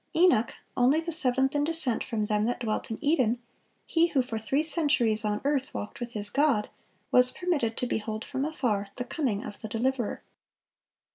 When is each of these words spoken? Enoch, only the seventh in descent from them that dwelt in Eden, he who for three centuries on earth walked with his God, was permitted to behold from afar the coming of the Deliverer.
Enoch, 0.15 0.55
only 0.75 0.99
the 0.99 1.11
seventh 1.11 1.53
in 1.53 1.63
descent 1.63 2.03
from 2.03 2.25
them 2.25 2.45
that 2.47 2.59
dwelt 2.59 2.89
in 2.89 2.97
Eden, 3.05 3.39
he 3.85 4.07
who 4.07 4.23
for 4.23 4.39
three 4.39 4.63
centuries 4.63 5.23
on 5.23 5.39
earth 5.43 5.75
walked 5.75 5.99
with 5.99 6.13
his 6.13 6.31
God, 6.31 6.71
was 7.11 7.29
permitted 7.29 7.77
to 7.77 7.85
behold 7.85 8.25
from 8.25 8.43
afar 8.43 8.87
the 8.95 9.05
coming 9.05 9.43
of 9.43 9.61
the 9.61 9.67
Deliverer. 9.67 10.23